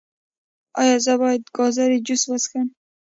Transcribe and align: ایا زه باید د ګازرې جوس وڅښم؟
ایا 0.81 0.97
زه 1.05 1.13
باید 1.21 1.41
د 1.45 1.49
ګازرې 1.57 1.97
جوس 2.07 2.23
وڅښم؟ 2.27 2.67